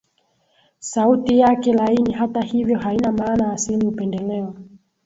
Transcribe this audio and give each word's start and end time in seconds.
sauti 0.79 1.39
yake 1.39 1.73
laini 1.73 2.11
hata 2.13 2.41
hivyo 2.41 2.79
haina 2.79 3.11
maana 3.11 3.53
asili 3.53 3.87
upendeleo 3.87 4.53